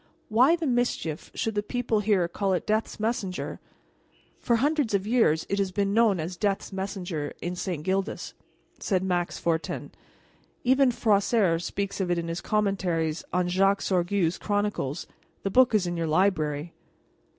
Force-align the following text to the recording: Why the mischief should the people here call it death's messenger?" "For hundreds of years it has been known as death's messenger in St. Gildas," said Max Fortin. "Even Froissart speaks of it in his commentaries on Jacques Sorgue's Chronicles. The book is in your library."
Why 0.29 0.55
the 0.55 0.65
mischief 0.65 1.29
should 1.35 1.53
the 1.53 1.61
people 1.61 1.99
here 1.99 2.27
call 2.27 2.53
it 2.53 2.65
death's 2.65 2.99
messenger?" 2.99 3.59
"For 4.39 4.55
hundreds 4.55 4.95
of 4.95 5.05
years 5.05 5.45
it 5.47 5.59
has 5.59 5.71
been 5.71 5.93
known 5.93 6.19
as 6.19 6.37
death's 6.37 6.73
messenger 6.73 7.33
in 7.39 7.55
St. 7.55 7.83
Gildas," 7.83 8.33
said 8.79 9.03
Max 9.03 9.37
Fortin. 9.37 9.91
"Even 10.63 10.89
Froissart 10.91 11.61
speaks 11.61 12.01
of 12.01 12.09
it 12.09 12.17
in 12.17 12.29
his 12.29 12.41
commentaries 12.41 13.23
on 13.31 13.47
Jacques 13.47 13.83
Sorgue's 13.83 14.39
Chronicles. 14.39 15.05
The 15.43 15.51
book 15.51 15.75
is 15.75 15.85
in 15.85 15.95
your 15.95 16.07
library." 16.07 16.73